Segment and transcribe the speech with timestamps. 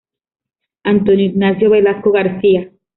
[0.83, 2.71] Antonio Ignacio Velasco García.